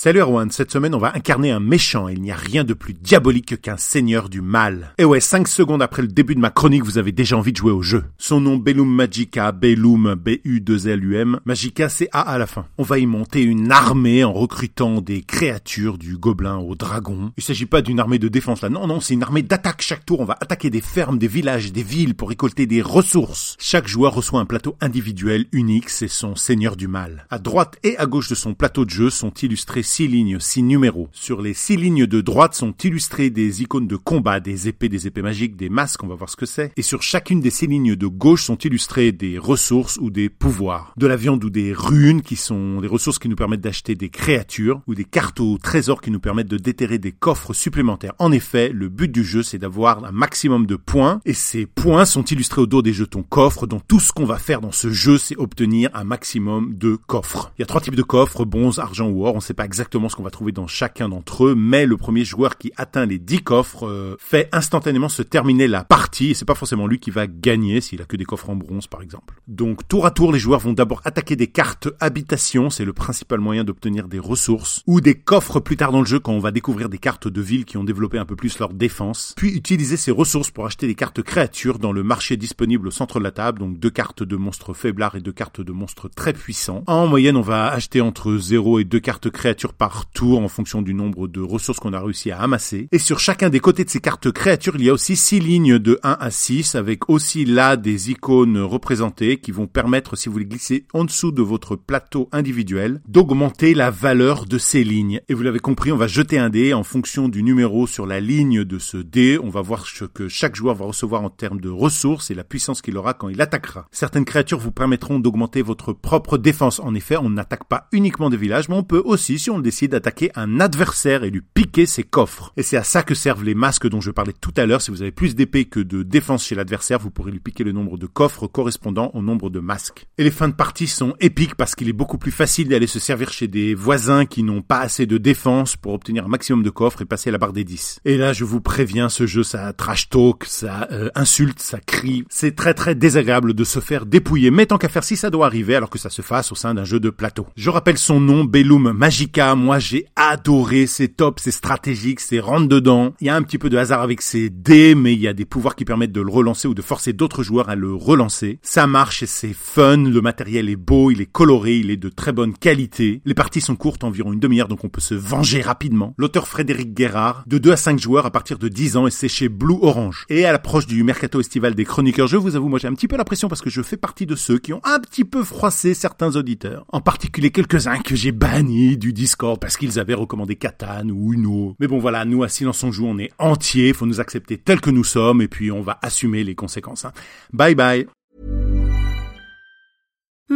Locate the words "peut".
118.82-119.02, 164.88-165.00